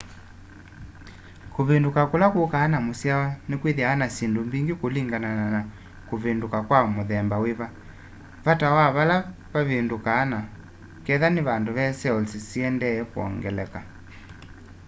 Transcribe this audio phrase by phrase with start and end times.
[1.55, 5.61] kuvinduka kula kukaa na musyawa ni kwithaa na syindũ mbingi kulingana na ni
[6.09, 7.67] kuvinduka kwa mũthemba wiva
[8.45, 9.17] vata wa pale
[9.53, 10.39] vavindũkũ na
[11.05, 13.79] ketha ni vandu ve cells syiendeeye kuongeleka